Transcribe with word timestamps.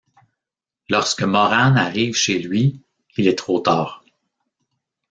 Lorsque 0.89 1.21
Morane 1.21 1.77
arrive 1.77 2.15
chez 2.15 2.39
lui, 2.39 2.81
il 3.17 3.27
est 3.27 3.35
trop 3.37 3.59
tard. 3.59 4.03